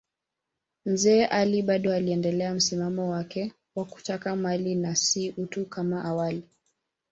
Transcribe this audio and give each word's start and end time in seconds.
Mzee 0.85 1.25
Ali 1.25 1.61
bado 1.61 1.93
aliendelea 1.93 2.53
msimamo 2.53 3.09
wake 3.11 3.53
wa 3.75 3.85
kutaka 3.85 4.35
mali 4.35 4.75
na 4.75 4.95
si 4.95 5.29
utu 5.31 5.65
kama 5.65 6.05
awali. 6.05 6.43